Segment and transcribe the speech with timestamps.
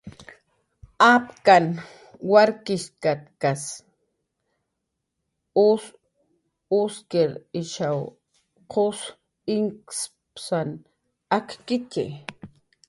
[1.13, 1.71] Apkanh
[2.31, 3.63] warkshatkas
[5.65, 5.83] us
[6.79, 7.23] uski,
[7.61, 7.99] ishaw
[8.71, 8.99] qus
[9.55, 9.99] inkps
[11.37, 12.05] akkitxi